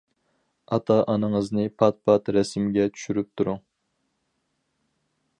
ئاتا-ئانىڭىزنى 0.75 1.65
پات 1.81 1.99
پات 2.09 2.31
رەسىمگە 2.37 2.85
چۈشۈرۈپ 2.95 3.29
تۇرۇڭ. 3.41 3.61